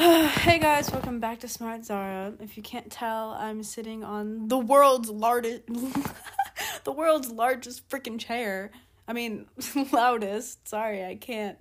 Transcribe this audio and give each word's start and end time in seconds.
hey 0.40 0.58
guys, 0.58 0.90
welcome 0.90 1.20
back 1.20 1.40
to 1.40 1.46
Smart 1.46 1.84
Zara. 1.84 2.32
If 2.40 2.56
you 2.56 2.62
can't 2.62 2.90
tell, 2.90 3.32
I'm 3.32 3.62
sitting 3.62 4.02
on 4.02 4.48
the 4.48 4.56
world's 4.56 5.10
largest 5.10 5.66
the 6.84 6.92
world's 6.92 7.28
largest 7.30 7.86
freaking 7.90 8.18
chair. 8.18 8.70
I 9.06 9.12
mean, 9.12 9.44
loudest. 9.92 10.66
Sorry, 10.66 11.04
I 11.04 11.16
can't, 11.16 11.58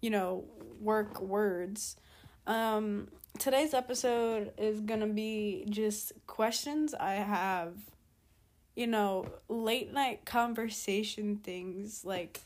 you 0.00 0.08
know, 0.08 0.44
work 0.80 1.20
words. 1.20 1.96
Um 2.46 3.08
today's 3.38 3.74
episode 3.74 4.52
is 4.56 4.80
to 5.00 5.06
be 5.06 5.66
just 5.68 6.14
questions 6.26 6.94
I 6.94 7.16
have 7.16 7.74
you 8.74 8.86
know, 8.86 9.26
late 9.50 9.92
night 9.92 10.24
conversation 10.24 11.40
things 11.44 12.06
like 12.06 12.40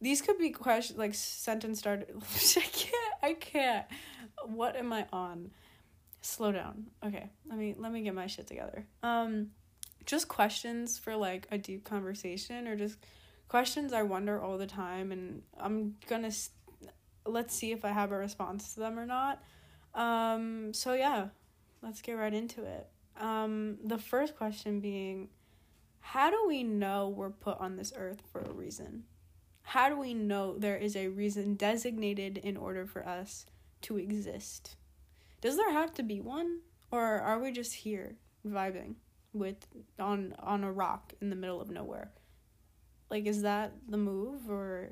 these 0.00 0.20
could 0.22 0.38
be 0.38 0.50
questions 0.50 0.98
like 0.98 1.14
sentence 1.14 1.78
started. 1.78 2.08
I 2.56 2.60
can't. 2.60 3.01
I 3.24 3.34
can't. 3.34 3.86
What 4.46 4.76
am 4.76 4.92
I 4.92 5.06
on? 5.12 5.50
Slow 6.22 6.52
down. 6.52 6.86
Okay, 7.04 7.30
let 7.48 7.58
me 7.58 7.74
let 7.78 7.92
me 7.92 8.02
get 8.02 8.14
my 8.14 8.26
shit 8.26 8.46
together. 8.46 8.86
Um, 9.02 9.50
just 10.06 10.28
questions 10.28 10.98
for 10.98 11.16
like 11.16 11.46
a 11.50 11.58
deep 11.58 11.84
conversation 11.84 12.66
or 12.66 12.76
just 12.76 12.98
questions 13.48 13.92
I 13.92 14.02
wonder 14.02 14.40
all 14.40 14.58
the 14.58 14.66
time, 14.66 15.12
and 15.12 15.42
I'm 15.58 15.96
gonna 16.08 16.30
let's 17.26 17.54
see 17.54 17.72
if 17.72 17.84
I 17.84 17.90
have 17.90 18.12
a 18.12 18.16
response 18.16 18.74
to 18.74 18.80
them 18.80 18.98
or 18.98 19.06
not. 19.06 19.42
Um, 19.94 20.72
so 20.72 20.94
yeah, 20.94 21.28
let's 21.82 22.02
get 22.02 22.14
right 22.14 22.32
into 22.32 22.64
it. 22.64 22.88
Um, 23.20 23.78
the 23.84 23.98
first 23.98 24.36
question 24.36 24.80
being, 24.80 25.28
how 26.00 26.30
do 26.30 26.44
we 26.48 26.62
know 26.62 27.08
we're 27.08 27.30
put 27.30 27.58
on 27.60 27.76
this 27.76 27.92
earth 27.96 28.22
for 28.32 28.40
a 28.40 28.52
reason? 28.52 29.04
How 29.62 29.88
do 29.88 29.98
we 29.98 30.14
know 30.14 30.58
there 30.58 30.76
is 30.76 30.96
a 30.96 31.08
reason 31.08 31.54
designated 31.54 32.38
in 32.38 32.56
order 32.56 32.86
for 32.86 33.06
us 33.06 33.46
to 33.82 33.96
exist? 33.96 34.76
Does 35.40 35.56
there 35.56 35.72
have 35.72 35.94
to 35.94 36.02
be 36.02 36.20
one 36.20 36.60
or 36.90 37.20
are 37.20 37.38
we 37.38 37.52
just 37.52 37.74
here 37.74 38.16
vibing 38.46 38.94
with 39.32 39.66
on 39.98 40.34
on 40.38 40.62
a 40.62 40.70
rock 40.70 41.14
in 41.20 41.30
the 41.30 41.36
middle 41.36 41.60
of 41.60 41.70
nowhere? 41.70 42.10
Like 43.10 43.26
is 43.26 43.42
that 43.42 43.72
the 43.88 43.96
move 43.96 44.50
or 44.50 44.90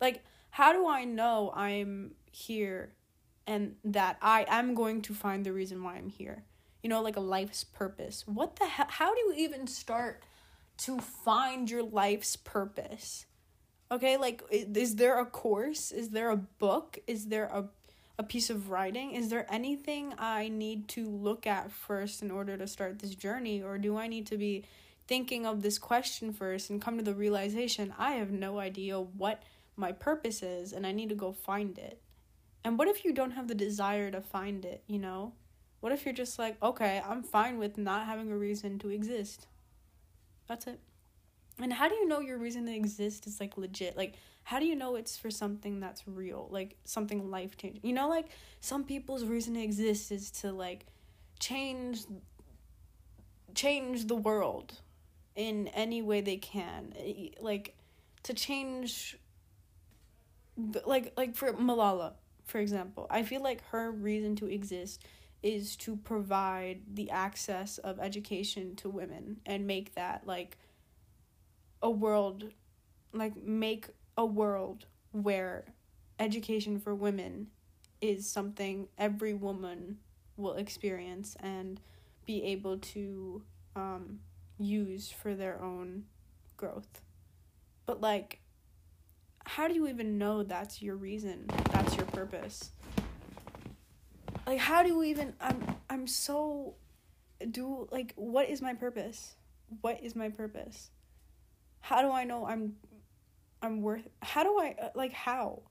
like 0.00 0.24
how 0.50 0.72
do 0.72 0.86
I 0.86 1.04
know 1.04 1.52
I'm 1.54 2.12
here 2.30 2.92
and 3.46 3.76
that 3.84 4.18
I 4.20 4.44
am 4.48 4.74
going 4.74 5.02
to 5.02 5.14
find 5.14 5.44
the 5.44 5.52
reason 5.52 5.82
why 5.82 5.96
I'm 5.96 6.08
here? 6.08 6.44
You 6.82 6.88
know, 6.88 7.02
like 7.02 7.16
a 7.16 7.20
life's 7.20 7.62
purpose. 7.62 8.24
What 8.26 8.56
the 8.56 8.66
hell? 8.66 8.86
How 8.88 9.14
do 9.14 9.20
you 9.20 9.34
even 9.36 9.66
start 9.66 10.22
to 10.78 10.98
find 10.98 11.70
your 11.70 11.82
life's 11.82 12.36
purpose? 12.36 13.26
Okay, 13.92 14.16
like 14.16 14.42
is 14.50 14.96
there 14.96 15.18
a 15.18 15.26
course? 15.26 15.90
Is 15.90 16.10
there 16.10 16.30
a 16.30 16.36
book? 16.36 16.98
Is 17.06 17.26
there 17.26 17.46
a 17.46 17.64
a 18.20 18.22
piece 18.22 18.50
of 18.50 18.68
writing? 18.68 19.12
Is 19.12 19.30
there 19.30 19.46
anything 19.50 20.12
I 20.18 20.48
need 20.48 20.88
to 20.88 21.08
look 21.08 21.46
at 21.46 21.72
first 21.72 22.20
in 22.20 22.30
order 22.30 22.54
to 22.58 22.66
start 22.66 22.98
this 22.98 23.14
journey 23.14 23.62
or 23.62 23.78
do 23.78 23.96
I 23.96 24.08
need 24.08 24.26
to 24.26 24.36
be 24.36 24.66
thinking 25.08 25.46
of 25.46 25.62
this 25.62 25.78
question 25.78 26.34
first 26.34 26.68
and 26.68 26.82
come 26.82 26.98
to 26.98 27.02
the 27.02 27.14
realization 27.14 27.94
I 27.98 28.12
have 28.12 28.30
no 28.30 28.58
idea 28.58 29.00
what 29.00 29.42
my 29.74 29.92
purpose 29.92 30.42
is 30.42 30.74
and 30.74 30.86
I 30.86 30.92
need 30.92 31.08
to 31.08 31.14
go 31.14 31.32
find 31.32 31.78
it? 31.78 31.98
And 32.62 32.78
what 32.78 32.88
if 32.88 33.06
you 33.06 33.14
don't 33.14 33.30
have 33.30 33.48
the 33.48 33.54
desire 33.54 34.10
to 34.10 34.20
find 34.20 34.66
it, 34.66 34.82
you 34.86 34.98
know? 34.98 35.32
What 35.80 35.92
if 35.92 36.04
you're 36.04 36.12
just 36.12 36.38
like, 36.38 36.62
okay, 36.62 37.02
I'm 37.08 37.22
fine 37.22 37.56
with 37.56 37.78
not 37.78 38.04
having 38.04 38.30
a 38.30 38.36
reason 38.36 38.78
to 38.80 38.90
exist? 38.90 39.46
That's 40.46 40.66
it. 40.66 40.78
And 41.62 41.72
how 41.72 41.88
do 41.88 41.94
you 41.94 42.08
know 42.08 42.20
your 42.20 42.38
reason 42.38 42.66
to 42.66 42.74
exist 42.74 43.26
is 43.26 43.40
like 43.40 43.56
legit? 43.56 43.96
Like, 43.96 44.14
how 44.44 44.58
do 44.58 44.66
you 44.66 44.74
know 44.74 44.96
it's 44.96 45.16
for 45.16 45.30
something 45.30 45.80
that's 45.80 46.02
real? 46.06 46.48
Like, 46.50 46.76
something 46.84 47.30
life 47.30 47.56
changing? 47.56 47.82
You 47.84 47.92
know, 47.92 48.08
like, 48.08 48.26
some 48.60 48.84
people's 48.84 49.24
reason 49.24 49.54
to 49.54 49.62
exist 49.62 50.10
is 50.10 50.30
to, 50.42 50.52
like, 50.52 50.86
change 51.38 52.04
change 53.54 54.06
the 54.06 54.14
world 54.14 54.74
in 55.34 55.68
any 55.68 56.02
way 56.02 56.20
they 56.20 56.36
can 56.36 56.92
like 57.40 57.74
to 58.22 58.34
change 58.34 59.16
like 60.84 61.12
like 61.16 61.34
for 61.34 61.52
Malala 61.54 62.12
for 62.44 62.58
example 62.58 63.06
I 63.10 63.22
feel 63.22 63.42
like 63.42 63.62
her 63.68 63.90
reason 63.90 64.36
to 64.36 64.46
exist 64.46 65.02
is 65.42 65.74
to 65.76 65.96
provide 65.96 66.82
the 66.92 67.10
access 67.10 67.78
of 67.78 67.98
education 67.98 68.76
to 68.76 68.90
women 68.90 69.40
and 69.46 69.66
make 69.66 69.94
that 69.94 70.26
like 70.26 70.58
a 71.82 71.90
world 71.90 72.50
like 73.12 73.42
make 73.42 73.88
a 74.16 74.24
world 74.24 74.86
where 75.12 75.64
education 76.18 76.78
for 76.78 76.94
women 76.94 77.48
is 78.00 78.26
something 78.28 78.88
every 78.98 79.34
woman 79.34 79.98
will 80.36 80.54
experience 80.54 81.36
and 81.40 81.80
be 82.26 82.42
able 82.44 82.78
to 82.78 83.42
um, 83.76 84.20
use 84.58 85.10
for 85.10 85.34
their 85.34 85.60
own 85.62 86.04
growth. 86.56 87.02
But, 87.86 88.00
like, 88.00 88.40
how 89.44 89.68
do 89.68 89.74
you 89.74 89.88
even 89.88 90.18
know 90.18 90.42
that's 90.42 90.80
your 90.80 90.96
reason? 90.96 91.46
That's 91.72 91.96
your 91.96 92.06
purpose? 92.06 92.70
Like, 94.46 94.58
how 94.58 94.82
do 94.82 94.88
you 94.88 95.02
even. 95.02 95.34
I'm, 95.40 95.76
I'm 95.88 96.06
so. 96.06 96.74
Do. 97.50 97.88
Like, 97.90 98.12
what 98.16 98.48
is 98.48 98.62
my 98.62 98.74
purpose? 98.74 99.34
What 99.80 100.02
is 100.02 100.14
my 100.14 100.28
purpose? 100.28 100.90
How 101.80 102.02
do 102.02 102.10
I 102.10 102.24
know 102.24 102.46
I'm 102.46 102.74
I'm 103.62 103.82
worth 103.82 104.08
how 104.22 104.42
do 104.42 104.58
I 104.58 104.76
uh, 104.80 104.88
like 104.94 105.12
how 105.12 105.62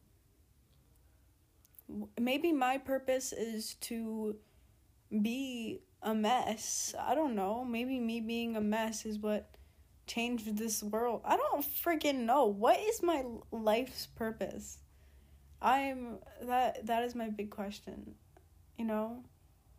maybe 2.20 2.52
my 2.52 2.78
purpose 2.78 3.34
is 3.34 3.76
to 3.76 4.36
be 5.22 5.82
a 6.02 6.14
mess. 6.14 6.94
I 7.00 7.16
don't 7.16 7.36
know. 7.36 7.66
Maybe 7.66 8.00
me 8.00 8.22
being 8.22 8.56
a 8.56 8.62
mess 8.62 9.06
is 9.06 9.20
what 9.20 9.50
changed 10.08 10.58
this 10.58 10.82
world. 10.82 11.22
I 11.26 11.36
don't 11.36 11.64
freaking 11.64 12.26
know. 12.26 12.46
What 12.46 12.80
is 12.80 13.04
my 13.04 13.24
life's 13.52 14.08
purpose? 14.08 14.80
I'm 15.62 16.20
that 16.44 16.86
that 16.88 17.04
is 17.04 17.16
my 17.16 17.30
big 17.30 17.50
question. 17.50 18.16
You 18.78 18.86
know? 18.86 19.24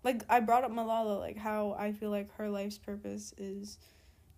Like 0.02 0.22
I 0.28 0.40
brought 0.40 0.64
up 0.64 0.72
Malala 0.72 1.18
like 1.18 1.36
how 1.36 1.76
I 1.78 1.92
feel 1.92 2.10
like 2.10 2.32
her 2.34 2.48
life's 2.48 2.78
purpose 2.78 3.34
is 3.38 3.78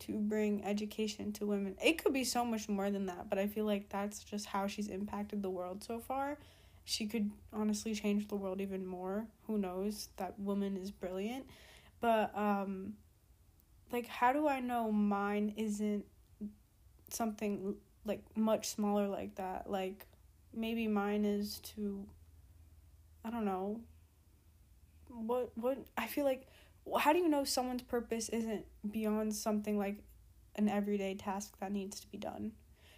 to 0.06 0.18
bring 0.18 0.64
education 0.64 1.32
to 1.34 1.46
women. 1.46 1.76
It 1.82 2.02
could 2.02 2.12
be 2.12 2.24
so 2.24 2.44
much 2.44 2.68
more 2.68 2.90
than 2.90 3.06
that, 3.06 3.28
but 3.28 3.38
I 3.38 3.46
feel 3.46 3.64
like 3.64 3.88
that's 3.88 4.22
just 4.24 4.46
how 4.46 4.66
she's 4.66 4.88
impacted 4.88 5.42
the 5.42 5.50
world 5.50 5.82
so 5.82 5.98
far. 5.98 6.38
She 6.84 7.06
could 7.06 7.30
honestly 7.52 7.94
change 7.94 8.28
the 8.28 8.36
world 8.36 8.60
even 8.60 8.86
more. 8.86 9.26
Who 9.46 9.58
knows? 9.58 10.08
That 10.16 10.38
woman 10.38 10.76
is 10.76 10.90
brilliant. 10.90 11.46
But 12.00 12.36
um 12.36 12.94
like 13.92 14.06
how 14.06 14.32
do 14.32 14.48
I 14.48 14.60
know 14.60 14.90
mine 14.90 15.54
isn't 15.56 16.04
something 17.10 17.76
like 18.04 18.22
much 18.36 18.68
smaller 18.68 19.06
like 19.06 19.36
that? 19.36 19.70
Like 19.70 20.06
maybe 20.52 20.88
mine 20.88 21.24
is 21.24 21.60
to 21.76 22.04
I 23.24 23.30
don't 23.30 23.44
know. 23.44 23.80
What 25.08 25.52
what 25.56 25.78
I 25.96 26.06
feel 26.06 26.24
like 26.24 26.48
how 27.00 27.12
do 27.12 27.18
you 27.18 27.28
know 27.28 27.44
someone's 27.44 27.82
purpose 27.82 28.28
isn't 28.28 28.64
beyond 28.90 29.34
something 29.34 29.78
like 29.78 29.98
an 30.56 30.68
everyday 30.68 31.14
task 31.14 31.56
that 31.60 31.72
needs 31.72 32.00
to 32.00 32.06
be 32.08 32.18
done? 32.18 32.52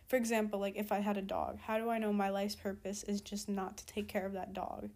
For 0.08 0.16
example, 0.16 0.58
like 0.58 0.76
if 0.76 0.92
I 0.92 0.98
had 0.98 1.16
a 1.16 1.22
dog, 1.22 1.58
how 1.60 1.78
do 1.78 1.90
I 1.90 1.98
know 1.98 2.12
my 2.12 2.30
life's 2.30 2.56
purpose 2.56 3.04
is 3.04 3.20
just 3.20 3.48
not 3.48 3.76
to 3.78 3.86
take 3.86 4.08
care 4.08 4.26
of 4.26 4.32
that 4.32 4.52
dog 4.52 4.90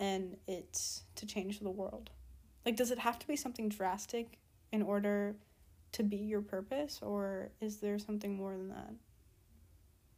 and 0.00 0.36
it's 0.46 1.02
to 1.16 1.26
change 1.26 1.60
the 1.60 1.70
world? 1.70 2.10
Like, 2.64 2.76
does 2.76 2.90
it 2.90 2.98
have 2.98 3.18
to 3.18 3.26
be 3.26 3.36
something 3.36 3.68
drastic 3.68 4.38
in 4.72 4.82
order 4.82 5.36
to 5.92 6.02
be 6.02 6.16
your 6.16 6.40
purpose, 6.40 6.98
or 7.02 7.50
is 7.60 7.76
there 7.76 7.98
something 7.98 8.36
more 8.36 8.56
than 8.56 8.70
that? 8.70 8.94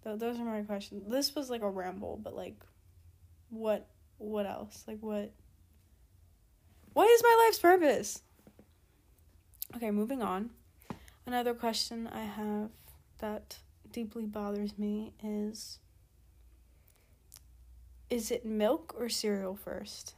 Th- 0.04 0.18
those 0.18 0.38
are 0.38 0.44
my 0.44 0.62
questions. 0.62 1.02
This 1.06 1.34
was 1.34 1.50
like 1.50 1.62
a 1.62 1.68
ramble, 1.68 2.18
but 2.22 2.34
like, 2.34 2.56
what, 3.50 3.88
what 4.18 4.46
else? 4.46 4.84
Like, 4.86 4.98
what? 5.00 5.32
What 6.92 7.10
is 7.10 7.22
my 7.22 7.44
life's 7.44 7.58
purpose? 7.58 8.22
Okay, 9.74 9.90
moving 9.90 10.22
on. 10.22 10.50
Another 11.26 11.54
question 11.54 12.06
I 12.06 12.22
have 12.22 12.70
that 13.18 13.58
deeply 13.90 14.26
bothers 14.26 14.78
me 14.78 15.12
is 15.22 15.78
Is 18.08 18.30
it 18.30 18.44
milk 18.44 18.94
or 18.96 19.08
cereal 19.08 19.56
first? 19.56 20.14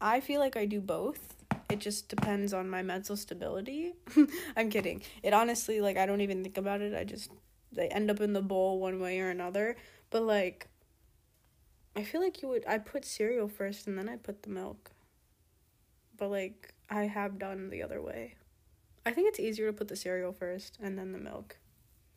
I 0.00 0.20
feel 0.20 0.40
like 0.40 0.56
I 0.56 0.64
do 0.64 0.80
both. 0.80 1.34
It 1.68 1.78
just 1.78 2.08
depends 2.08 2.54
on 2.54 2.70
my 2.70 2.82
mental 2.82 3.16
stability. 3.16 3.92
I'm 4.56 4.70
kidding. 4.70 5.02
It 5.22 5.34
honestly, 5.34 5.82
like, 5.82 5.98
I 5.98 6.06
don't 6.06 6.22
even 6.22 6.42
think 6.42 6.56
about 6.56 6.80
it. 6.80 6.94
I 6.94 7.04
just, 7.04 7.30
they 7.70 7.88
end 7.88 8.10
up 8.10 8.20
in 8.20 8.32
the 8.32 8.40
bowl 8.40 8.80
one 8.80 8.98
way 9.00 9.20
or 9.20 9.28
another. 9.28 9.76
But, 10.08 10.22
like, 10.22 10.68
I 11.94 12.02
feel 12.02 12.22
like 12.22 12.40
you 12.40 12.48
would, 12.48 12.64
I 12.66 12.78
put 12.78 13.04
cereal 13.04 13.48
first 13.48 13.86
and 13.86 13.98
then 13.98 14.08
I 14.08 14.16
put 14.16 14.42
the 14.42 14.50
milk 14.50 14.90
but 16.20 16.30
like 16.30 16.74
I 16.88 17.04
have 17.04 17.38
done 17.38 17.70
the 17.70 17.82
other 17.82 18.00
way. 18.00 18.34
I 19.10 19.12
think 19.12 19.26
it's 19.26 19.40
easier 19.40 19.66
to 19.66 19.72
put 19.72 19.88
the 19.88 19.96
cereal 19.96 20.32
first 20.32 20.78
and 20.80 20.96
then 20.96 21.10
the 21.10 21.18
milk. 21.18 21.56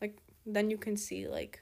Like 0.00 0.16
then 0.46 0.70
you 0.70 0.76
can 0.76 0.96
see 0.96 1.26
like 1.26 1.60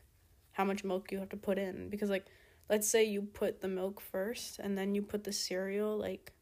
how 0.51 0.63
much 0.63 0.85
milk 0.85 1.11
you 1.11 1.19
have 1.21 1.31
to 1.31 1.39
put 1.39 1.57
in 1.57 1.89
because 1.89 2.11
like 2.11 2.27
let's 2.69 2.87
say 2.87 3.03
you 3.03 3.23
put 3.23 3.63
the 3.63 3.69
milk 3.69 3.99
first 3.99 4.59
and 4.59 4.77
then 4.77 4.95
you 4.95 5.01
put 5.01 5.25
the 5.25 5.33
cereal 5.33 5.97
like 5.97 6.35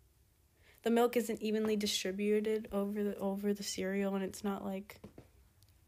the 0.83 0.91
milk 0.91 1.17
isn't 1.17 1.41
evenly 1.41 1.77
distributed 1.77 2.67
over 2.73 3.05
the 3.05 3.17
over 3.19 3.55
the 3.55 3.63
cereal 3.63 4.17
and 4.17 4.25
it's 4.25 4.43
not 4.43 4.65
like 4.65 5.01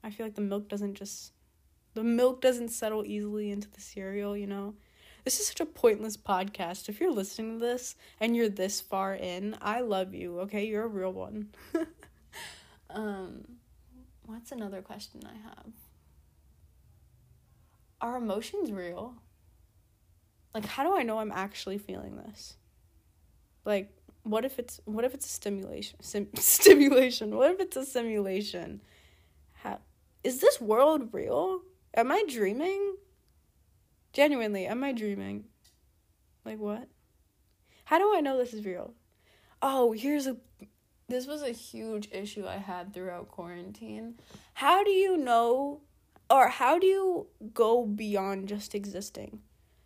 I 0.04 0.10
feel 0.10 0.24
like 0.24 0.36
the 0.36 0.40
milk 0.40 0.68
doesn't 0.68 0.94
just 0.94 1.32
the 1.94 2.04
milk 2.04 2.40
doesn't 2.40 2.68
settle 2.68 3.04
easily 3.04 3.50
into 3.50 3.68
the 3.68 3.80
cereal, 3.80 4.36
you 4.36 4.46
know. 4.46 4.74
This 5.24 5.40
is 5.40 5.48
such 5.48 5.60
a 5.60 5.66
pointless 5.66 6.16
podcast. 6.16 6.88
If 6.88 7.00
you're 7.00 7.12
listening 7.12 7.58
to 7.58 7.66
this 7.66 7.96
and 8.20 8.36
you're 8.36 8.48
this 8.48 8.80
far 8.80 9.16
in, 9.16 9.56
I 9.60 9.80
love 9.80 10.14
you, 10.14 10.38
okay? 10.42 10.64
You're 10.64 10.84
a 10.84 10.88
real 10.88 11.12
one. 11.12 11.48
um 12.94 13.44
what's 14.26 14.52
another 14.52 14.82
question 14.82 15.22
I 15.24 15.48
have? 15.48 15.72
Are 18.00 18.16
emotions 18.16 18.72
real? 18.72 19.14
Like 20.54 20.66
how 20.66 20.84
do 20.84 20.96
I 20.96 21.02
know 21.02 21.18
I'm 21.18 21.32
actually 21.32 21.78
feeling 21.78 22.16
this? 22.16 22.56
Like 23.64 23.90
what 24.24 24.44
if 24.44 24.58
it's 24.58 24.80
what 24.84 25.04
if 25.04 25.14
it's 25.14 25.26
a 25.26 25.30
stimulation 25.30 26.02
sim, 26.02 26.28
stimulation? 26.36 27.36
What 27.36 27.50
if 27.50 27.60
it's 27.60 27.76
a 27.76 27.84
simulation? 27.84 28.80
How 29.54 29.80
is 30.22 30.40
this 30.40 30.60
world 30.60 31.08
real? 31.12 31.62
Am 31.94 32.10
i 32.10 32.24
dreaming? 32.28 32.96
Genuinely 34.12 34.66
am 34.66 34.84
i 34.84 34.92
dreaming? 34.92 35.44
Like 36.44 36.58
what? 36.58 36.88
How 37.84 37.98
do 37.98 38.14
i 38.14 38.20
know 38.20 38.38
this 38.38 38.54
is 38.54 38.64
real? 38.64 38.94
Oh 39.60 39.92
here's 39.92 40.26
a 40.26 40.36
this 41.12 41.26
was 41.26 41.42
a 41.42 41.50
huge 41.50 42.08
issue 42.10 42.46
i 42.46 42.56
had 42.56 42.94
throughout 42.94 43.28
quarantine. 43.28 44.14
How 44.54 44.82
do 44.82 44.90
you 44.90 45.18
know 45.18 45.82
or 46.30 46.48
how 46.48 46.78
do 46.78 46.86
you 46.86 47.26
go 47.52 47.84
beyond 47.84 48.48
just 48.48 48.74
existing? 48.74 49.40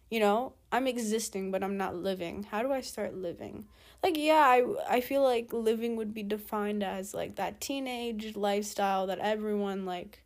You 0.08 0.20
know 0.20 0.52
i'm 0.70 0.86
existing 0.86 1.50
but 1.50 1.64
i'm 1.64 1.76
not 1.76 1.96
living. 1.96 2.44
How 2.44 2.62
do 2.62 2.72
i 2.72 2.80
start 2.80 3.14
living? 3.14 3.66
Like 4.04 4.16
yeah 4.16 4.44
i 4.46 4.62
i 4.88 5.00
feel 5.00 5.22
like 5.22 5.52
living 5.52 5.96
would 5.96 6.14
be 6.14 6.22
defined 6.22 6.84
as 6.84 7.12
like 7.12 7.34
that 7.36 7.60
teenage 7.60 8.36
lifestyle 8.36 9.08
that 9.08 9.18
everyone 9.18 9.84
like 9.84 10.22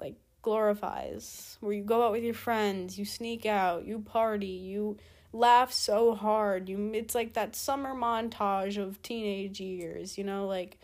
like 0.00 0.14
glorifies 0.42 1.56
where 1.58 1.72
you 1.72 1.82
go 1.82 2.04
out 2.04 2.12
with 2.12 2.22
your 2.22 2.34
friends 2.34 2.98
you 2.98 3.04
sneak 3.04 3.46
out 3.46 3.84
you 3.84 3.98
party 3.98 4.46
you 4.46 4.96
laugh 5.32 5.72
so 5.72 6.14
hard 6.14 6.68
you 6.68 6.90
it's 6.94 7.14
like 7.14 7.32
that 7.32 7.56
summer 7.56 7.94
montage 7.94 8.76
of 8.76 9.00
teenage 9.02 9.60
years 9.60 10.18
you 10.18 10.24
know 10.24 10.46
like 10.46 10.78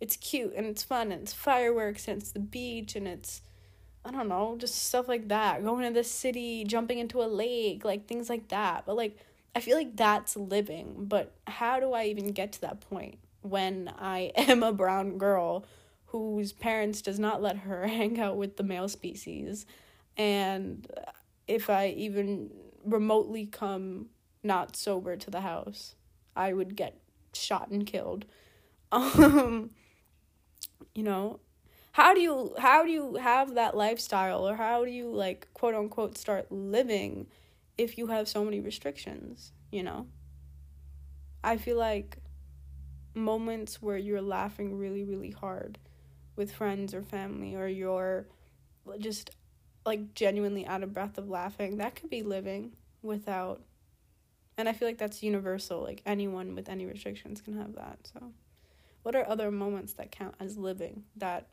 it's 0.00 0.16
cute 0.16 0.52
and 0.56 0.66
it's 0.66 0.82
fun 0.82 1.12
and 1.12 1.22
it's 1.22 1.32
fireworks 1.32 2.08
and 2.08 2.20
it's 2.20 2.32
the 2.32 2.40
beach 2.40 2.96
and 2.96 3.06
it's 3.06 3.42
I 4.04 4.10
don't 4.10 4.28
know, 4.28 4.56
just 4.58 4.86
stuff 4.86 5.06
like 5.06 5.28
that. 5.28 5.62
Going 5.62 5.86
to 5.86 5.94
the 5.94 6.02
city, 6.02 6.64
jumping 6.64 6.98
into 6.98 7.22
a 7.22 7.26
lake, 7.26 7.84
like 7.84 8.06
things 8.06 8.28
like 8.28 8.48
that. 8.48 8.84
But 8.84 8.96
like 8.96 9.16
I 9.54 9.60
feel 9.60 9.76
like 9.76 9.96
that's 9.96 10.36
living, 10.36 11.06
but 11.08 11.32
how 11.46 11.78
do 11.78 11.92
I 11.92 12.06
even 12.06 12.32
get 12.32 12.52
to 12.52 12.60
that 12.62 12.80
point 12.80 13.18
when 13.42 13.92
I 13.98 14.32
am 14.36 14.62
a 14.62 14.72
brown 14.72 15.18
girl 15.18 15.64
whose 16.06 16.52
parents 16.52 17.02
does 17.02 17.18
not 17.18 17.42
let 17.42 17.58
her 17.58 17.86
hang 17.86 18.18
out 18.18 18.36
with 18.36 18.56
the 18.56 18.62
male 18.62 18.88
species 18.88 19.66
and 20.16 20.86
if 21.52 21.68
I 21.68 21.88
even 21.88 22.50
remotely 22.84 23.46
come 23.46 24.06
not 24.42 24.74
sober 24.74 25.16
to 25.16 25.30
the 25.30 25.42
house, 25.42 25.94
I 26.34 26.52
would 26.52 26.74
get 26.76 26.98
shot 27.32 27.68
and 27.70 27.86
killed. 27.86 28.24
Um 28.92 29.70
you 30.94 31.02
know, 31.02 31.40
how 31.92 32.12
do 32.14 32.20
you 32.20 32.54
how 32.58 32.84
do 32.84 32.90
you 32.90 33.14
have 33.14 33.54
that 33.54 33.74
lifestyle 33.74 34.46
or 34.46 34.56
how 34.56 34.84
do 34.84 34.90
you 34.90 35.08
like 35.10 35.48
quote 35.54 35.74
unquote 35.74 36.18
start 36.18 36.52
living 36.52 37.26
if 37.78 37.96
you 37.96 38.08
have 38.08 38.28
so 38.28 38.44
many 38.44 38.60
restrictions, 38.60 39.52
you 39.70 39.82
know? 39.82 40.06
I 41.42 41.56
feel 41.56 41.78
like 41.78 42.18
moments 43.14 43.80
where 43.80 43.96
you're 43.96 44.22
laughing 44.22 44.76
really, 44.76 45.04
really 45.04 45.30
hard 45.30 45.78
with 46.36 46.52
friends 46.52 46.94
or 46.94 47.02
family, 47.02 47.54
or 47.54 47.66
you're 47.66 48.26
just 48.98 49.30
like 49.84 50.14
genuinely 50.14 50.66
out 50.66 50.82
of 50.82 50.94
breath 50.94 51.18
of 51.18 51.28
laughing, 51.28 51.78
that 51.78 51.94
could 51.94 52.10
be 52.10 52.22
living 52.22 52.72
without. 53.02 53.62
And 54.56 54.68
I 54.68 54.72
feel 54.72 54.86
like 54.88 54.98
that's 54.98 55.22
universal. 55.22 55.82
Like 55.82 56.02
anyone 56.06 56.54
with 56.54 56.68
any 56.68 56.86
restrictions 56.86 57.40
can 57.40 57.56
have 57.56 57.74
that. 57.74 57.98
So, 58.12 58.32
what 59.02 59.16
are 59.16 59.28
other 59.28 59.50
moments 59.50 59.94
that 59.94 60.12
count 60.12 60.34
as 60.38 60.56
living 60.56 61.04
that 61.16 61.48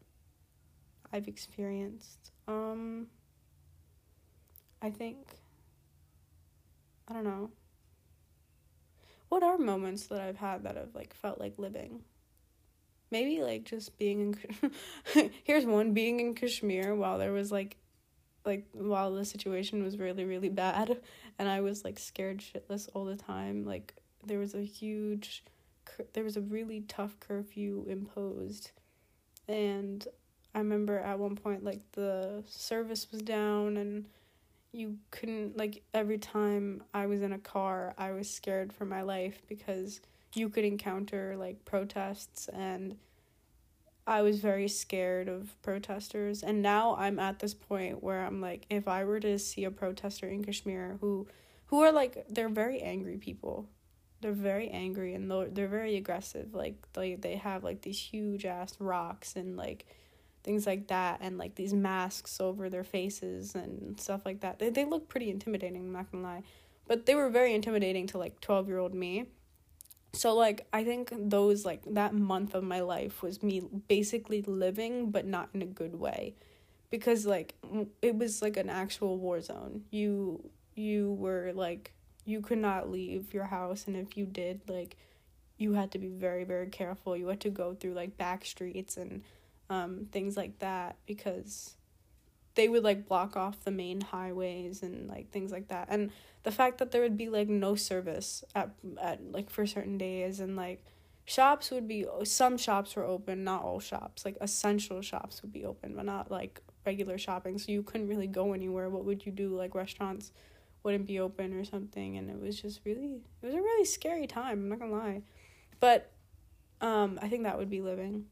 I've 1.12 1.28
experienced? 1.28 2.32
Um, 2.48 3.08
I 4.82 4.92
think 4.92 5.40
I 7.08 7.14
don't 7.14 7.24
know. 7.24 7.50
What 9.30 9.44
are 9.44 9.58
moments 9.58 10.08
that 10.08 10.22
I've 10.22 10.38
had 10.38 10.64
that 10.64 10.76
have 10.76 10.94
like 10.94 11.14
felt 11.14 11.40
like 11.40 11.58
living? 11.58 12.02
Maybe 13.12 13.42
like 13.42 13.64
just 13.64 13.98
being 13.98 14.38
in 14.62 15.32
Here's 15.44 15.66
one 15.66 15.94
being 15.94 16.20
in 16.20 16.36
Kashmir 16.36 16.96
while 16.96 17.18
there 17.18 17.32
was 17.32 17.52
like 17.52 17.78
like 18.50 18.66
while 18.74 19.14
the 19.14 19.24
situation 19.24 19.84
was 19.84 19.98
really 19.98 20.26
really 20.26 20.50
bad 20.50 21.00
and 21.38 21.48
I 21.48 21.62
was 21.62 21.86
like 21.86 22.00
scared 22.00 22.40
shitless 22.40 22.90
all 22.94 23.06
the 23.06 23.16
time. 23.16 23.64
Like 23.64 23.94
there 24.26 24.40
was 24.40 24.56
a 24.56 24.64
huge 24.64 25.44
there 26.14 26.24
was 26.24 26.38
a 26.38 26.42
really 26.42 26.82
tough 26.82 27.20
curfew 27.20 27.86
imposed 27.88 28.72
and 29.48 30.08
I 30.54 30.60
remember 30.60 31.00
at 31.00 31.20
one 31.20 31.36
point 31.36 31.64
like 31.64 31.82
the 31.94 32.44
service 32.48 33.08
was 33.12 33.22
down 33.22 33.78
and 33.78 34.06
you 34.72 34.98
couldn't 35.12 35.58
like 35.58 35.84
every 35.94 36.18
time 36.18 36.84
I 36.94 37.06
was 37.06 37.22
in 37.22 37.34
a 37.34 37.40
car, 37.40 37.94
I 37.98 38.12
was 38.12 38.30
scared 38.30 38.74
for 38.74 38.86
my 38.86 39.02
life 39.02 39.42
because 39.48 40.02
you 40.36 40.50
could 40.50 40.66
encounter 40.66 41.36
like 41.38 41.66
protests 41.66 42.50
and 42.50 42.98
I 44.10 44.24
was 44.24 44.40
very 44.40 44.68
scared 44.68 45.30
of 45.30 45.56
protesters 45.62 46.42
and 46.42 46.64
now 46.64 46.96
I'm 46.98 47.20
at 47.20 47.38
this 47.38 47.54
point 47.54 48.02
where 48.02 48.26
I'm 48.26 48.42
like 48.42 48.66
if 48.68 48.88
I 48.88 49.04
were 49.04 49.20
to 49.20 49.38
see 49.38 49.66
a 49.66 49.72
protester 49.72 50.28
in 50.28 50.44
Kashmir 50.44 50.98
who 51.00 51.28
who 51.68 51.84
are 51.84 51.92
like 51.92 52.26
they're 52.28 52.50
very 52.50 52.82
angry 52.82 53.18
people. 53.18 53.70
They're 54.22 54.32
very 54.32 54.68
angry 54.70 55.14
and 55.14 55.30
they're, 55.30 55.48
they're 55.50 55.68
very 55.68 55.96
aggressive. 55.96 56.56
Like 56.56 56.76
they 56.94 57.16
they 57.16 57.36
have 57.36 57.64
like 57.64 57.84
these 57.84 58.00
huge 58.00 58.46
ass 58.46 58.74
rocks 58.80 59.36
and 59.36 59.56
like 59.56 59.86
things 60.44 60.66
like 60.66 60.88
that 60.88 61.20
and 61.22 61.38
like 61.38 61.54
these 61.54 61.76
masks 61.76 62.42
over 62.42 62.68
their 62.68 62.84
faces 62.84 63.54
and 63.54 64.02
stuff 64.02 64.22
like 64.26 64.42
that. 64.42 64.58
They 64.58 64.72
they 64.72 64.86
look 64.86 65.08
pretty 65.08 65.30
intimidating, 65.30 65.84
I'm 65.84 65.92
not 65.92 66.12
gonna 66.12 66.24
lie. 66.24 66.44
But 66.88 67.06
they 67.06 67.14
were 67.14 67.30
very 67.30 67.54
intimidating 67.54 68.08
to 68.08 68.18
like 68.18 68.42
12 68.42 68.68
year 68.70 68.80
old 68.80 68.96
me. 68.96 69.28
So 70.14 70.34
like 70.36 70.68
I 70.74 70.84
think 70.84 71.14
those 71.16 71.66
like 71.66 71.82
that 71.94 72.14
month 72.14 72.56
of 72.56 72.64
my 72.64 72.82
life 72.82 73.22
was 73.22 73.44
me 73.44 73.62
basically 73.88 74.42
living 74.42 75.12
but 75.12 75.26
not 75.26 75.50
in 75.54 75.62
a 75.62 75.66
good 75.66 75.96
way. 76.00 76.36
Because 76.90 77.26
like 77.26 77.56
it 78.02 78.16
was 78.16 78.42
like 78.42 78.58
an 78.58 78.70
actual 78.70 79.18
war 79.18 79.42
zone. 79.42 79.84
You 79.92 80.50
you 80.76 81.14
were 81.14 81.52
like 81.54 81.94
you 82.26 82.42
could 82.42 82.58
not 82.58 82.90
leave 82.90 83.34
your 83.34 83.46
house 83.46 83.86
and 83.88 83.96
if 83.96 84.18
you 84.18 84.26
did 84.26 84.62
like 84.68 84.98
you 85.58 85.74
had 85.74 85.92
to 85.92 86.00
be 86.00 86.08
very 86.08 86.44
very 86.44 86.68
careful. 86.68 87.16
You 87.16 87.28
had 87.28 87.42
to 87.42 87.50
go 87.50 87.76
through 87.76 87.94
like 87.94 88.18
back 88.18 88.46
streets 88.46 88.98
and 88.98 89.24
um, 89.70 90.08
things 90.12 90.36
like 90.36 90.58
that 90.60 90.96
because 91.06 91.76
they 92.60 92.68
would 92.68 92.84
like 92.84 93.08
block 93.08 93.38
off 93.38 93.64
the 93.64 93.72
main 93.72 94.02
highways 94.02 94.84
and 94.84 95.08
like 95.08 95.32
things 95.32 95.50
like 95.50 95.70
that. 95.70 95.88
And 95.90 96.12
the 96.44 96.52
fact 96.52 96.80
that 96.80 96.92
there 96.92 97.02
would 97.02 97.16
be 97.16 97.30
like 97.30 97.48
no 97.48 97.74
service 97.74 98.44
at 98.54 98.72
at 99.02 99.32
like 99.32 99.50
for 99.50 99.66
certain 99.66 99.98
days 99.98 100.42
and 100.42 100.58
like 100.58 100.84
shops 101.24 101.72
would 101.72 101.88
be 101.88 102.06
some 102.26 102.58
shops 102.58 102.98
were 102.98 103.06
open 103.06 103.46
not 103.46 103.64
all 103.64 103.80
shops. 103.80 104.26
Like 104.26 104.36
essential 104.42 105.02
shops 105.02 105.42
would 105.42 105.54
be 105.54 105.64
open 105.64 105.96
but 105.96 106.04
not 106.04 106.30
like 106.30 106.60
regular 106.86 107.18
shopping. 107.18 107.58
So 107.60 107.72
you 107.72 107.82
couldn't 107.82 108.10
really 108.10 108.28
go 108.28 108.52
anywhere. 108.52 108.90
What 108.90 109.06
would 109.06 109.26
you 109.26 109.32
do? 109.32 109.56
Like 109.56 109.74
restaurants 109.74 110.34
wouldn't 110.84 111.08
be 111.08 111.18
open 111.18 111.54
or 111.54 111.64
something. 111.64 112.18
And 112.18 112.30
it 112.30 112.42
was 112.42 112.62
just 112.62 112.82
really 112.84 113.22
it 113.42 113.46
was 113.46 113.56
a 113.56 113.62
really 113.62 113.86
scary 113.86 114.28
time 114.28 114.64
i'm 114.64 114.68
not 114.70 114.80
gonna 114.80 114.92
lie. 114.92 115.22
But 115.80 116.12
um 116.82 117.20
i 117.22 117.30
think 117.30 117.44
that 117.44 117.58
would 117.58 117.70
be 117.70 117.80
living. 117.80 118.26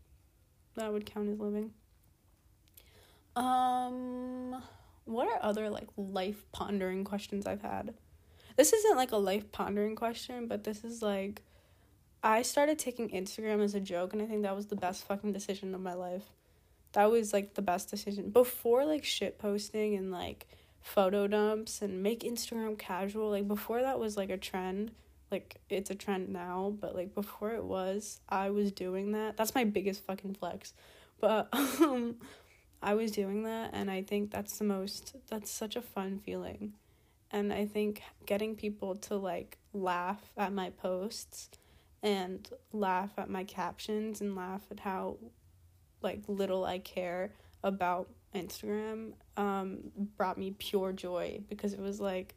That 0.75 0.91
would 0.91 1.05
count 1.05 1.29
as 1.29 1.39
living. 1.39 1.71
Um, 3.37 4.61
what 5.05 5.27
are 5.27 5.39
other 5.41 5.69
like 5.69 5.87
life 5.95 6.43
pondering 6.51 7.03
questions 7.03 7.45
I've 7.45 7.61
had? 7.61 7.93
This 8.55 8.73
isn't 8.73 8.97
like 8.97 9.11
a 9.11 9.17
life 9.17 9.51
pondering 9.51 9.95
question, 9.95 10.47
but 10.47 10.63
this 10.63 10.83
is 10.83 11.01
like 11.01 11.43
I 12.23 12.41
started 12.41 12.79
taking 12.79 13.09
Instagram 13.09 13.63
as 13.63 13.75
a 13.75 13.79
joke 13.79 14.13
and 14.13 14.21
I 14.21 14.25
think 14.25 14.41
that 14.41 14.55
was 14.55 14.65
the 14.65 14.75
best 14.75 15.05
fucking 15.05 15.33
decision 15.33 15.75
of 15.75 15.81
my 15.81 15.93
life. 15.93 16.23
That 16.93 17.11
was 17.11 17.31
like 17.31 17.53
the 17.53 17.61
best 17.61 17.91
decision. 17.91 18.31
Before 18.31 18.85
like 18.85 19.05
shit 19.05 19.37
posting 19.37 19.95
and 19.95 20.11
like 20.11 20.47
photo 20.81 21.27
dumps 21.27 21.83
and 21.83 22.01
make 22.01 22.21
Instagram 22.21 22.77
casual, 22.77 23.29
like 23.29 23.47
before 23.47 23.81
that 23.83 23.99
was 23.99 24.17
like 24.17 24.31
a 24.31 24.37
trend 24.37 24.91
like 25.31 25.57
it's 25.69 25.89
a 25.89 25.95
trend 25.95 26.29
now, 26.29 26.73
but 26.79 26.95
like 26.95 27.13
before 27.13 27.51
it 27.51 27.63
was, 27.63 28.21
I 28.29 28.49
was 28.49 28.71
doing 28.71 29.11
that. 29.11 29.35
That's 29.37 29.53
my 29.53 29.65
biggest 29.65 30.05
fucking 30.05 30.35
flex. 30.35 30.73
But 31.19 31.49
um 31.53 32.15
I 32.81 32.93
was 32.93 33.11
doing 33.11 33.43
that 33.43 33.71
and 33.73 33.89
I 33.89 34.01
think 34.03 34.31
that's 34.31 34.57
the 34.57 34.63
most 34.65 35.15
that's 35.29 35.49
such 35.51 35.75
a 35.75 35.81
fun 35.81 36.19
feeling. 36.19 36.73
and 37.31 37.51
I 37.51 37.65
think 37.65 38.01
getting 38.25 38.55
people 38.55 38.95
to 38.95 39.15
like 39.15 39.57
laugh 39.73 40.31
at 40.37 40.53
my 40.53 40.69
posts 40.69 41.49
and 42.03 42.47
laugh 42.71 43.11
at 43.17 43.29
my 43.29 43.43
captions 43.43 44.21
and 44.21 44.35
laugh 44.35 44.61
at 44.71 44.79
how 44.79 45.17
like 46.01 46.21
little 46.27 46.63
I 46.65 46.79
care 46.79 47.31
about 47.63 48.09
Instagram 48.35 49.13
um 49.35 49.91
brought 50.15 50.37
me 50.37 50.51
pure 50.51 50.93
joy 50.93 51.41
because 51.49 51.73
it 51.73 51.79
was 51.79 51.99
like 51.99 52.35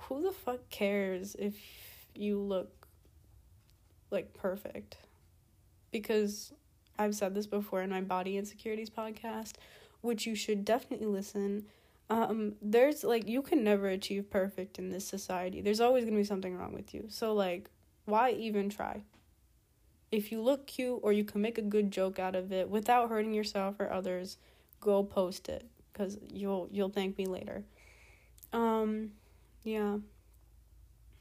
who 0.00 0.22
the 0.22 0.32
fuck 0.32 0.68
cares 0.68 1.36
if 1.38 1.54
you 2.14 2.38
look 2.40 2.88
like 4.10 4.34
perfect 4.34 4.96
because 5.90 6.52
I've 6.98 7.14
said 7.14 7.34
this 7.34 7.46
before 7.46 7.82
in 7.82 7.90
my 7.90 8.00
body 8.00 8.36
insecurities 8.36 8.90
podcast 8.90 9.54
which 10.00 10.26
you 10.26 10.34
should 10.34 10.64
definitely 10.64 11.06
listen. 11.06 11.66
Um 12.08 12.54
there's 12.62 13.04
like 13.04 13.28
you 13.28 13.42
can 13.42 13.64
never 13.64 13.88
achieve 13.88 14.30
perfect 14.30 14.78
in 14.78 14.90
this 14.90 15.06
society. 15.06 15.60
There's 15.60 15.80
always 15.80 16.04
to 16.04 16.10
be 16.10 16.24
something 16.24 16.56
wrong 16.56 16.72
with 16.72 16.94
you. 16.94 17.06
So 17.08 17.34
like 17.34 17.68
why 18.04 18.30
even 18.30 18.68
try? 18.68 19.02
If 20.12 20.30
you 20.30 20.40
look 20.40 20.68
cute 20.68 21.00
or 21.02 21.12
you 21.12 21.24
can 21.24 21.40
make 21.40 21.58
a 21.58 21.62
good 21.62 21.90
joke 21.90 22.18
out 22.18 22.36
of 22.36 22.52
it 22.52 22.70
without 22.70 23.10
hurting 23.10 23.34
yourself 23.34 23.80
or 23.80 23.92
others 23.92 24.38
go 24.80 25.02
post 25.02 25.48
it 25.48 25.66
because 25.92 26.16
you'll 26.32 26.68
you'll 26.70 26.90
thank 26.90 27.18
me 27.18 27.26
later. 27.26 27.64
Um 28.52 29.10
yeah 29.64 29.98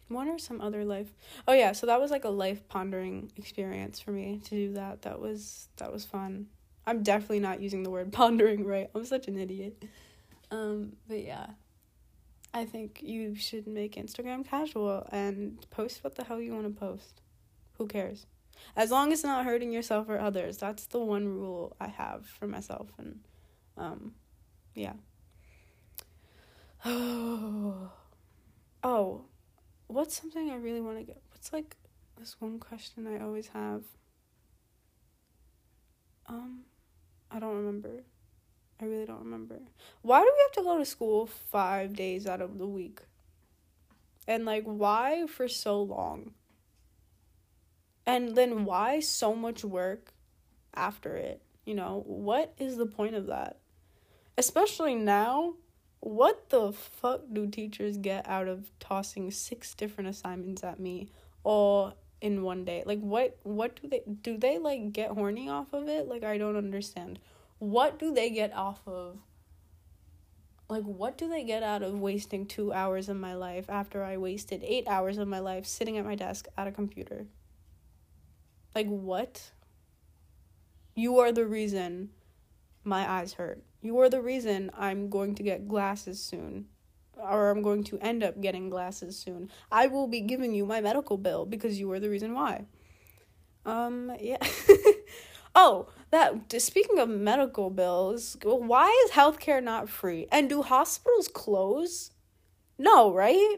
what 0.08 0.28
are 0.28 0.38
some 0.38 0.62
other 0.62 0.86
life. 0.86 1.14
Oh 1.48 1.54
yeah 1.54 1.72
so 1.72 1.88
that 1.88 2.00
was 2.00 2.12
like 2.12 2.26
a 2.26 2.30
life 2.30 2.68
pondering 2.68 3.32
experience 3.36 4.00
for 4.00 4.12
me 4.12 4.40
to 4.46 4.50
do 4.50 4.74
that. 4.74 5.02
That 5.04 5.20
was 5.20 5.68
that 5.78 5.92
was 5.92 6.06
fun. 6.06 6.48
I'm 6.86 7.02
definitely 7.02 7.40
not 7.40 7.62
using 7.62 7.84
the 7.84 7.90
word 7.90 8.12
pondering 8.14 8.66
right? 8.66 8.90
I'm 8.94 9.06
such 9.06 9.28
an 9.28 9.38
idiot. 9.38 9.84
Um 10.52 10.94
but 11.08 11.24
yeah. 11.24 11.48
I 12.54 12.66
think 12.66 13.02
you 13.04 13.36
should 13.36 13.68
make 13.68 13.96
instagram 13.96 14.48
casual 14.48 15.08
and 15.12 15.66
post 15.72 16.04
what 16.04 16.16
the 16.16 16.24
hell 16.24 16.40
you 16.40 16.54
want 16.54 16.66
to 16.66 16.80
post. 16.80 17.22
Who 17.78 17.88
cares? 17.88 18.26
As 18.76 18.92
long 18.92 19.12
as 19.12 19.24
not 19.24 19.44
hurting 19.44 19.74
yourself 19.74 20.08
or 20.08 20.20
others. 20.20 20.58
That's 20.58 20.86
the 20.86 21.00
one 21.00 21.28
rule 21.28 21.76
i 21.80 21.88
have 21.88 22.26
for 22.26 22.48
myself 22.48 22.90
and 22.98 23.20
um 23.78 24.14
yeah. 24.76 24.94
Oh. 26.88 27.92
Oh 28.84 29.26
what's 29.88 30.20
something 30.20 30.50
i 30.50 30.56
really 30.56 30.82
want 30.82 30.98
to 30.98 31.04
get 31.04 31.22
what's 31.32 31.54
like 31.54 31.76
this 32.18 32.36
one 32.40 32.60
question 32.60 33.08
i 33.08 33.24
always 33.24 33.48
have? 33.50 33.84
Um 36.28 36.62
i 37.32 37.40
don't 37.40 37.56
remember. 37.56 38.04
I 38.82 38.86
really 38.86 39.06
don't 39.06 39.20
remember. 39.20 39.60
Why 40.02 40.20
do 40.20 40.32
we 40.36 40.44
have 40.44 40.52
to 40.54 40.70
go 40.70 40.78
to 40.78 40.86
school 40.86 41.28
five 41.28 41.96
days 41.96 42.28
out 42.28 42.42
of 42.42 42.58
the 42.58 42.68
week? 42.68 43.02
And 44.28 44.44
like 44.44 44.64
why 44.64 45.28
for 45.28 45.48
so 45.48 45.82
long? 45.82 46.32
And 48.06 48.36
then 48.36 48.66
why 48.66 49.00
so 49.00 49.34
much 49.34 49.64
work 49.64 50.14
after 50.74 51.16
it? 51.16 51.42
You 51.66 51.76
know 51.76 52.04
what 52.06 52.54
is 52.58 52.78
the 52.78 52.86
point 52.86 53.16
of 53.16 53.28
that? 53.28 53.60
Especially 54.38 54.96
now 54.96 55.54
what 56.06 56.52
the 56.52 56.72
fuck 56.72 57.22
do 57.34 57.48
teachers 57.48 57.98
get 57.98 58.30
out 58.30 58.48
of 58.48 58.70
tossing 58.80 59.32
six 59.32 59.74
different 59.74 60.08
assignments 60.08 60.64
at 60.64 60.80
me 60.80 61.10
all 61.44 61.96
in 62.22 62.44
one 62.44 62.64
day? 62.64 62.84
Like 62.86 63.00
what 63.00 63.40
what 63.42 63.82
do 63.82 63.88
they 63.88 64.04
do 64.22 64.38
they 64.38 64.60
like 64.60 64.94
get 64.94 65.10
horny 65.10 65.50
off 65.50 65.74
of 65.74 65.88
it? 65.88 66.08
Like 66.08 66.24
i 66.24 66.38
don't 66.38 66.58
understand. 66.58 67.18
What 67.58 67.98
do 67.98 68.14
they 68.14 68.30
get 68.30 68.54
off 68.54 68.82
of? 68.86 69.18
Like 70.70 70.84
what 70.84 71.18
do 71.18 71.28
they 71.28 71.44
get 71.44 71.64
out 71.64 71.82
of 71.82 72.00
wasting 72.00 72.46
2 72.46 72.72
hours 72.72 73.10
of 73.10 73.18
my 73.18 73.34
life 73.34 73.68
after 73.68 74.04
i 74.04 74.16
wasted 74.16 74.62
8 74.64 74.88
hours 74.88 75.18
of 75.18 75.28
my 75.28 75.40
life 75.40 75.66
sitting 75.66 75.98
at 75.98 76.06
my 76.06 76.14
desk 76.14 76.48
at 76.56 76.68
a 76.68 76.72
computer? 76.72 77.26
Like 78.76 78.88
what? 78.88 79.50
You 80.94 81.18
are 81.18 81.32
the 81.32 81.48
reason 81.48 82.12
my 82.84 83.10
eyes 83.10 83.34
hurt 83.34 83.64
you 83.86 84.00
are 84.00 84.10
the 84.10 84.22
reason 84.22 84.72
I'm 84.78 85.10
going 85.10 85.36
to 85.36 85.44
get 85.44 85.68
glasses 85.68 86.22
soon. 86.22 86.66
Or 87.18 87.50
I'm 87.50 87.62
going 87.62 87.84
to 87.86 88.00
end 88.00 88.24
up 88.24 88.42
getting 88.42 88.70
glasses 88.70 89.18
soon. 89.18 89.50
I 89.72 89.88
will 89.88 90.08
be 90.08 90.22
giving 90.22 90.54
you 90.54 90.66
my 90.66 90.82
medical 90.82 91.18
bill 91.18 91.46
because 91.46 91.80
you 91.80 91.90
are 91.92 92.00
the 92.00 92.10
reason 92.10 92.34
why. 92.34 92.66
Um, 93.66 94.12
yeah. 94.20 94.38
oh, 95.56 95.88
that 96.12 96.62
speaking 96.62 97.00
of 97.00 97.10
medical 97.10 97.70
bills, 97.70 98.38
why 98.44 98.90
is 99.06 99.12
healthcare 99.12 99.64
not 99.64 99.88
free? 99.88 100.28
And 100.32 100.50
do 100.50 100.62
hospitals 100.62 101.28
close? 101.28 102.12
No, 102.78 103.14
right? 103.14 103.58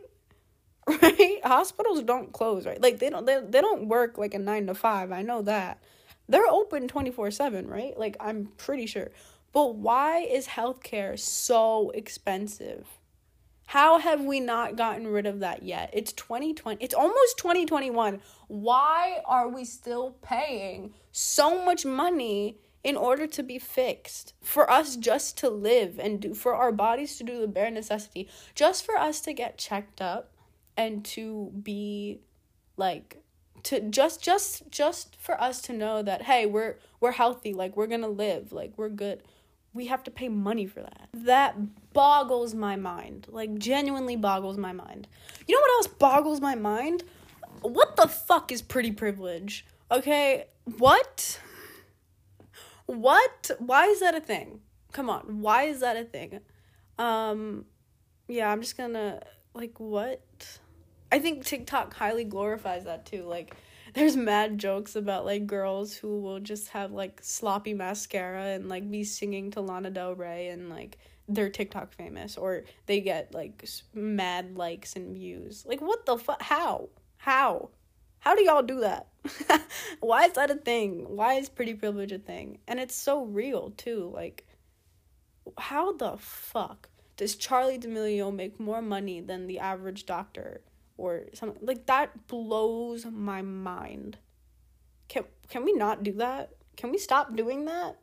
Right? 1.01 1.41
Hospitals 1.43 2.01
don't 2.03 2.31
close, 2.31 2.65
right? 2.65 2.81
Like 2.81 2.99
they 2.99 3.09
don't 3.09 3.25
they, 3.25 3.41
they 3.41 3.59
don't 3.59 3.89
work 3.89 4.17
like 4.17 4.33
a 4.33 4.39
9 4.39 4.67
to 4.67 4.73
5. 4.73 5.11
I 5.11 5.21
know 5.21 5.41
that. 5.41 5.83
They're 6.29 6.47
open 6.47 6.87
24/7, 6.87 7.67
right? 7.67 7.97
Like 7.99 8.15
I'm 8.21 8.45
pretty 8.55 8.85
sure. 8.85 9.11
But 9.57 9.73
why 9.73 10.19
is 10.19 10.49
healthcare 10.49 11.17
so 11.17 11.89
expensive? 11.95 12.85
How 13.65 13.97
have 13.97 14.23
we 14.23 14.39
not 14.39 14.75
gotten 14.75 15.07
rid 15.07 15.25
of 15.25 15.39
that 15.39 15.63
yet? 15.63 15.89
It's 15.93 16.13
2020. 16.13 16.77
It's 16.79 16.93
almost 16.93 17.39
2021. 17.39 18.21
Why 18.49 19.19
are 19.25 19.49
we 19.49 19.65
still 19.65 20.11
paying 20.21 20.93
so 21.11 21.65
much 21.65 21.87
money 21.87 22.59
in 22.83 22.95
order 22.95 23.25
to 23.25 23.41
be 23.41 23.57
fixed? 23.57 24.35
For 24.43 24.69
us 24.69 24.95
just 24.95 25.39
to 25.39 25.49
live 25.49 25.97
and 25.97 26.21
do 26.21 26.35
for 26.35 26.53
our 26.53 26.71
bodies 26.71 27.17
to 27.17 27.23
do 27.23 27.41
the 27.41 27.47
bare 27.47 27.71
necessity, 27.71 28.29
just 28.53 28.85
for 28.85 28.95
us 28.95 29.21
to 29.21 29.33
get 29.33 29.57
checked 29.57 30.03
up 30.03 30.35
and 30.77 31.03
to 31.05 31.51
be 31.63 32.19
like 32.75 33.23
to 33.63 33.81
just 33.89 34.21
just 34.21 34.69
just 34.69 35.15
for 35.15 35.41
us 35.41 35.63
to 35.63 35.73
know 35.73 36.03
that 36.03 36.21
hey, 36.21 36.45
we're 36.45 36.77
we're 36.99 37.13
healthy, 37.13 37.55
like 37.55 37.75
we're 37.75 37.87
going 37.87 38.01
to 38.01 38.07
live, 38.07 38.51
like 38.51 38.73
we're 38.77 38.89
good 38.89 39.23
we 39.77 39.85
have 39.85 40.03
to 40.03 40.11
pay 40.11 40.27
money 40.27 40.65
for 40.65 40.81
that. 40.81 41.07
That 41.13 41.93
boggles 41.93 42.53
my 42.53 42.75
mind. 42.75 43.27
Like, 43.29 43.57
genuinely 43.57 44.15
boggles 44.15 44.57
my 44.57 44.73
mind. 44.73 45.07
You 45.47 45.55
know 45.55 45.61
what 45.61 45.71
else 45.77 45.87
boggles 45.87 46.41
my 46.41 46.55
mind? 46.55 47.03
What 47.61 47.95
the 47.95 48.07
fuck 48.07 48.51
is 48.51 48.61
pretty 48.61 48.91
privilege? 48.91 49.65
Okay, 49.91 50.45
what? 50.77 51.39
What? 52.87 53.51
Why 53.59 53.85
is 53.85 53.99
that 54.01 54.15
a 54.15 54.19
thing? 54.19 54.61
Come 54.91 55.09
on, 55.09 55.41
why 55.41 55.63
is 55.63 55.81
that 55.81 55.95
a 55.95 56.03
thing? 56.03 56.39
Um, 56.97 57.65
yeah, 58.27 58.51
I'm 58.51 58.61
just 58.61 58.77
gonna, 58.77 59.21
like, 59.53 59.79
what? 59.79 60.59
I 61.11 61.19
think 61.19 61.45
TikTok 61.45 61.93
highly 61.93 62.23
glorifies 62.23 62.85
that 62.85 63.05
too. 63.05 63.23
Like, 63.23 63.55
there's 63.97 64.15
mad 64.15 64.59
jokes 64.59 64.95
about 64.95 65.25
like 65.25 65.47
girls 65.47 65.95
who 65.95 66.21
will 66.21 66.39
just 66.39 66.69
have 66.69 66.91
like 66.91 67.19
sloppy 67.23 67.73
mascara 67.73 68.49
and 68.49 68.69
like 68.69 68.89
be 68.89 69.03
singing 69.03 69.49
to 69.51 69.61
Lana 69.61 69.89
Del 69.89 70.13
Rey 70.13 70.49
and 70.49 70.69
like 70.69 70.99
they're 71.27 71.49
TikTok 71.49 71.91
famous 71.93 72.37
or 72.37 72.63
they 72.85 73.01
get 73.01 73.33
like 73.33 73.67
mad 73.95 74.55
likes 74.55 74.95
and 74.95 75.15
views. 75.15 75.65
Like 75.65 75.81
what 75.81 76.05
the 76.05 76.17
fuck? 76.17 76.41
How? 76.43 76.89
How? 77.17 77.69
How 78.19 78.35
do 78.35 78.43
y'all 78.43 78.61
do 78.61 78.81
that? 78.81 79.07
Why 79.99 80.25
is 80.25 80.33
that 80.33 80.51
a 80.51 80.55
thing? 80.55 81.05
Why 81.15 81.33
is 81.33 81.49
pretty 81.49 81.73
privilege 81.73 82.11
a 82.11 82.19
thing? 82.19 82.59
And 82.67 82.79
it's 82.79 82.95
so 82.95 83.23
real 83.23 83.71
too. 83.77 84.11
Like 84.13 84.45
how 85.57 85.93
the 85.93 86.17
fuck 86.17 86.89
does 87.15 87.35
Charli 87.35 87.79
D'Amelio 87.79 88.31
make 88.31 88.59
more 88.59 88.81
money 88.81 89.21
than 89.21 89.47
the 89.47 89.57
average 89.57 90.05
doctor? 90.05 90.61
Or 90.97 91.25
something 91.33 91.65
like 91.65 91.85
that 91.85 92.27
blows 92.27 93.05
my 93.05 93.41
mind. 93.41 94.17
Can 95.07 95.23
can 95.49 95.63
we 95.63 95.73
not 95.73 96.03
do 96.03 96.11
that? 96.13 96.51
Can 96.75 96.91
we 96.91 96.97
stop 96.97 97.35
doing 97.35 97.65
that? 97.65 97.97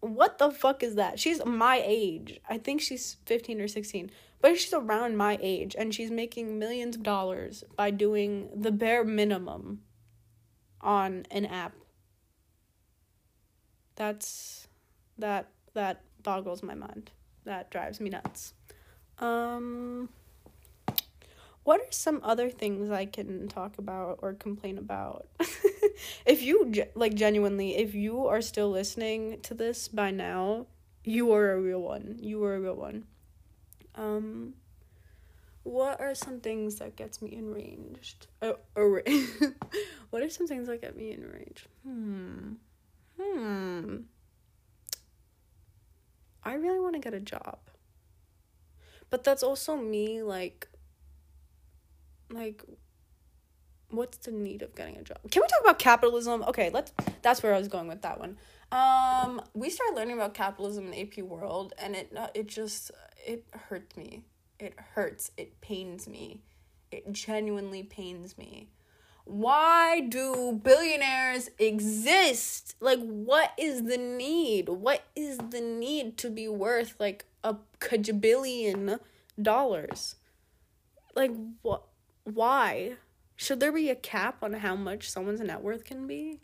What 0.00 0.38
the 0.38 0.50
fuck 0.50 0.82
is 0.82 0.94
that? 0.94 1.18
She's 1.18 1.44
my 1.44 1.82
age. 1.84 2.40
I 2.48 2.58
think 2.58 2.80
she's 2.80 3.16
15 3.26 3.60
or 3.60 3.68
16, 3.68 4.10
but 4.40 4.58
she's 4.58 4.72
around 4.72 5.16
my 5.16 5.38
age 5.40 5.74
and 5.76 5.94
she's 5.94 6.10
making 6.10 6.58
millions 6.58 6.96
of 6.96 7.02
dollars 7.02 7.64
by 7.76 7.90
doing 7.90 8.48
the 8.54 8.70
bare 8.70 9.04
minimum 9.04 9.82
on 10.80 11.26
an 11.30 11.46
app. 11.46 11.74
That's 13.96 14.68
that 15.18 15.48
that 15.74 16.02
boggles 16.22 16.62
my 16.62 16.74
mind. 16.74 17.10
That 17.44 17.70
drives 17.70 18.00
me 18.00 18.10
nuts. 18.10 18.54
Um 19.18 20.10
what 21.66 21.80
are 21.80 21.90
some 21.90 22.20
other 22.22 22.48
things 22.48 22.90
I 22.90 23.06
can 23.06 23.48
talk 23.48 23.76
about 23.76 24.20
or 24.22 24.34
complain 24.34 24.78
about? 24.78 25.26
if 26.24 26.40
you 26.40 26.72
like 26.94 27.14
genuinely, 27.14 27.76
if 27.76 27.92
you 27.92 28.24
are 28.28 28.40
still 28.40 28.70
listening 28.70 29.40
to 29.42 29.52
this 29.52 29.88
by 29.88 30.12
now, 30.12 30.66
you 31.02 31.32
are 31.32 31.50
a 31.50 31.60
real 31.60 31.82
one. 31.82 32.18
You 32.20 32.44
are 32.44 32.54
a 32.54 32.60
real 32.60 32.76
one. 32.76 33.04
Um 33.96 34.54
what 35.64 36.00
are 36.00 36.14
some 36.14 36.38
things 36.38 36.76
that 36.76 36.94
gets 36.94 37.20
me 37.20 37.34
enraged? 37.34 38.28
Oh, 38.42 38.58
oh 38.76 39.00
what 40.10 40.22
are 40.22 40.30
some 40.30 40.46
things 40.46 40.68
that 40.68 40.80
get 40.80 40.96
me 40.96 41.10
enraged? 41.10 41.66
Hmm. 41.82 42.52
Hmm. 43.20 43.96
I 46.44 46.54
really 46.54 46.78
want 46.78 46.94
to 46.94 47.00
get 47.00 47.12
a 47.12 47.18
job. 47.18 47.58
But 49.10 49.24
that's 49.24 49.42
also 49.42 49.76
me 49.76 50.22
like 50.22 50.68
like 52.30 52.62
what's 53.90 54.18
the 54.18 54.32
need 54.32 54.62
of 54.62 54.74
getting 54.74 54.96
a 54.96 55.02
job? 55.02 55.18
Can 55.30 55.42
we 55.42 55.48
talk 55.48 55.60
about 55.62 55.78
capitalism? 55.78 56.42
Okay, 56.48 56.70
let's 56.72 56.92
that's 57.22 57.42
where 57.42 57.54
I 57.54 57.58
was 57.58 57.68
going 57.68 57.88
with 57.88 58.02
that 58.02 58.18
one. 58.18 58.36
Um 58.72 59.40
we 59.54 59.70
started 59.70 59.96
learning 59.96 60.14
about 60.14 60.34
capitalism 60.34 60.92
in 60.92 61.06
AP 61.06 61.18
World 61.18 61.72
and 61.78 61.94
it 61.94 62.12
uh, 62.16 62.28
it 62.34 62.46
just 62.46 62.90
it 63.24 63.44
hurts 63.52 63.96
me. 63.96 64.24
It 64.58 64.74
hurts. 64.94 65.30
It 65.36 65.60
pains 65.60 66.08
me. 66.08 66.40
It 66.90 67.12
genuinely 67.12 67.82
pains 67.82 68.38
me. 68.38 68.70
Why 69.24 70.00
do 70.00 70.60
billionaires 70.62 71.50
exist? 71.58 72.76
Like, 72.78 73.00
what 73.00 73.52
is 73.58 73.82
the 73.82 73.98
need? 73.98 74.68
What 74.68 75.02
is 75.16 75.38
the 75.38 75.60
need 75.60 76.16
to 76.18 76.30
be 76.30 76.46
worth 76.46 76.94
like 77.00 77.24
a 77.42 77.56
kajabillion 77.80 79.00
dollars? 79.40 80.14
Like, 81.16 81.32
what? 81.62 81.82
Why? 82.26 82.96
Should 83.36 83.60
there 83.60 83.72
be 83.72 83.88
a 83.88 83.94
cap 83.94 84.42
on 84.42 84.52
how 84.52 84.74
much 84.74 85.08
someone's 85.10 85.40
net 85.40 85.62
worth 85.62 85.84
can 85.84 86.06
be? 86.06 86.40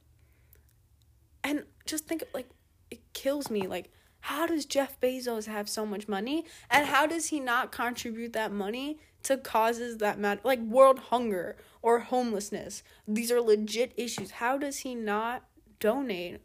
And 1.43 1.65
just 1.87 2.07
think, 2.07 2.23
like, 2.33 2.49
it 2.91 3.01
kills 3.13 3.51
me. 3.51 3.67
Like, 3.67 3.91
how 4.21 4.47
does 4.47 4.65
Jeff 4.65 5.01
Bezos 5.01 5.47
have 5.47 5.69
so 5.69 5.85
much 5.85 6.07
money? 6.07 6.45
And 6.71 6.87
how 6.87 7.07
does 7.07 7.27
he 7.27 7.41
not 7.41 7.73
contribute 7.73 8.33
that 8.35 8.53
money 8.53 9.01
to 9.25 9.37
causes 9.37 9.99
that 9.99 10.19
matter? 10.19 10.41
Like 10.45 10.61
world 10.61 11.01
hunger 11.01 11.57
or 11.83 11.99
homelessness. 11.99 12.85
These 13.09 13.33
are 13.33 13.41
legit 13.41 13.93
issues. 13.97 14.33
How 14.33 14.59
does 14.59 14.79
he 14.79 14.95
not 14.95 15.43
donate 15.81 16.41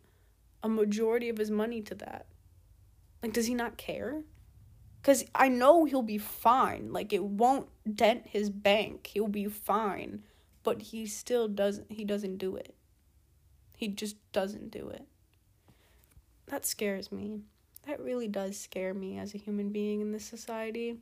a 0.63 0.70
majority 0.70 1.29
of 1.29 1.38
his 1.38 1.51
money 1.51 1.84
to 1.84 1.94
that? 1.96 2.25
Like, 3.22 3.34
does 3.34 3.46
he 3.46 3.53
not 3.53 3.77
care? 3.77 4.24
Because 5.00 5.24
I 5.36 5.48
know 5.48 5.86
he'll 5.86 6.01
be 6.01 6.17
fine. 6.17 6.91
Like, 6.91 7.13
it 7.13 7.24
won't 7.24 7.67
dent 7.96 8.27
his 8.27 8.50
bank. 8.50 9.08
He'll 9.13 9.27
be 9.27 9.46
fine. 9.46 10.24
But 10.63 10.82
he 10.82 11.06
still 11.06 11.48
doesn't, 11.48 11.91
he 11.91 12.03
doesn't 12.03 12.38
do 12.38 12.56
it. 12.56 12.75
He 13.75 13.88
just 13.88 14.17
doesn't 14.32 14.72
do 14.72 14.89
it. 14.89 15.06
That 16.48 16.65
scares 16.65 17.12
me 17.12 17.41
that 17.88 18.01
really 18.01 18.27
does 18.27 18.60
scare 18.60 18.94
me 18.94 19.17
as 19.17 19.34
a 19.34 19.38
human 19.38 19.70
being 19.70 20.01
in 20.01 20.12
this 20.12 20.25
society. 20.25 20.98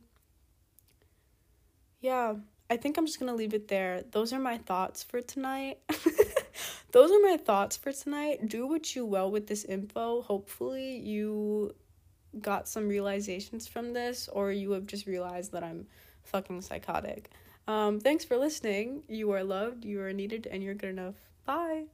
Yeah, 2.00 2.34
I 2.70 2.76
think 2.76 2.96
I'm 2.96 3.06
just 3.06 3.18
going 3.18 3.30
to 3.30 3.36
leave 3.36 3.54
it 3.54 3.68
there. 3.68 4.02
Those 4.12 4.32
are 4.32 4.38
my 4.38 4.58
thoughts 4.58 5.02
for 5.02 5.20
tonight. 5.20 5.78
Those 6.92 7.10
are 7.10 7.20
my 7.22 7.36
thoughts 7.36 7.76
for 7.76 7.92
tonight. 7.92 8.48
Do 8.48 8.66
what 8.66 8.94
you 8.94 9.04
will 9.04 9.30
with 9.30 9.48
this 9.48 9.64
info. 9.64 10.22
Hopefully, 10.22 10.96
you 10.96 11.74
got 12.40 12.68
some 12.68 12.88
realizations 12.88 13.66
from 13.66 13.92
this, 13.92 14.28
or 14.28 14.52
you 14.52 14.70
have 14.72 14.86
just 14.86 15.06
realized 15.06 15.52
that 15.52 15.64
I'm 15.64 15.86
fucking 16.26 16.62
psychotic. 16.62 17.30
Um, 17.66 18.00
thanks 18.00 18.24
for 18.24 18.36
listening. 18.36 19.02
You 19.08 19.32
are 19.32 19.42
loved, 19.42 19.84
you 19.84 20.00
are 20.02 20.12
needed, 20.12 20.46
and 20.50 20.62
you're 20.62 20.74
good 20.74 20.90
enough. 20.90 21.16
Bye. 21.44 21.86